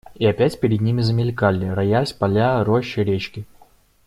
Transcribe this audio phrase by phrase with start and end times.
[0.15, 3.45] И опять перед ними замелькали, роясь, поля, рощи, речки.